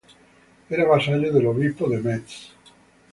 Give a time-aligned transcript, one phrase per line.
[0.69, 2.53] Era vasallo del obispo de Metz.